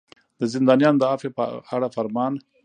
د 0.39 0.41
زندانیانو 0.53 0.99
د 1.01 1.03
عفوې 1.11 1.31
په 1.37 1.43
اړه 1.75 1.87
فرمان. 1.95 2.33